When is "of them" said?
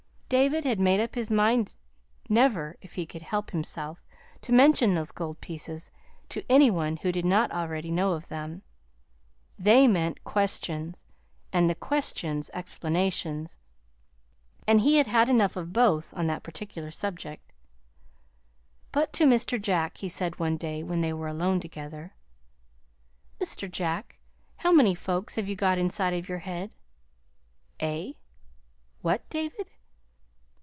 8.13-8.61